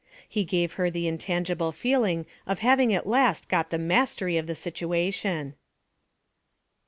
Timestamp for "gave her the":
0.45-1.07